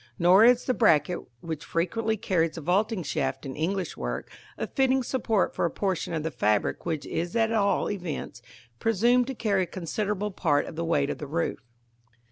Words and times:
Nor 0.17 0.43
is 0.45 0.65
the 0.65 0.73
bracket 0.73 1.19
which 1.41 1.63
frequently 1.63 2.17
carries 2.17 2.55
the 2.55 2.61
vaulting 2.61 3.03
shaft 3.03 3.45
in 3.45 3.55
English 3.55 3.95
work 3.95 4.31
a 4.57 4.65
fitting 4.65 5.03
support 5.03 5.53
for 5.53 5.63
a 5.63 5.69
portion 5.69 6.11
of 6.11 6.23
the 6.23 6.31
fabric 6.31 6.87
which 6.87 7.05
is 7.05 7.35
at 7.35 7.51
all 7.51 7.87
events 7.91 8.41
presumed 8.79 9.27
to 9.27 9.35
carry 9.35 9.61
a 9.61 9.67
considerable 9.67 10.31
part 10.31 10.65
of 10.65 10.75
the 10.75 10.83
weight 10.85 11.11
of 11.11 11.19
the 11.19 11.27
roof. 11.27 11.59